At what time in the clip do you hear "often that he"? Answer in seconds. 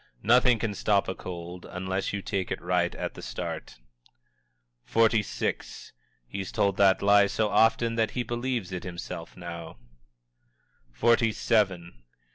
7.49-8.23